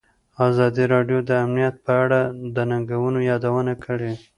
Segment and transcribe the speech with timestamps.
[0.47, 2.19] ازادي راډیو د امنیت په اړه
[2.55, 4.11] د ننګونو یادونه کړې.